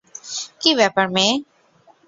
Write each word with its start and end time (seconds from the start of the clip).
কি 0.61 0.71
ব্যাপার, 0.79 1.05
মেয়ে? 1.15 1.33